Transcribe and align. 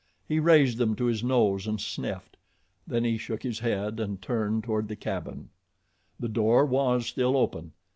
He 0.27 0.39
raised 0.39 0.79
them 0.79 0.95
to 0.95 1.05
his 1.05 1.23
nose 1.23 1.67
and 1.67 1.79
sniffed. 1.79 2.35
Then 2.87 3.03
he 3.03 3.19
shook 3.19 3.43
his 3.43 3.59
head 3.59 3.99
and 3.99 4.19
turned 4.19 4.63
toward 4.63 4.87
the 4.87 4.95
cabin. 4.95 5.49
The 6.19 6.27
door 6.27 6.65
was 6.65 7.05
still 7.05 7.37
open. 7.37 7.73